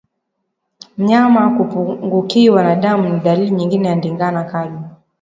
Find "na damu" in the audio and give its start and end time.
2.63-3.09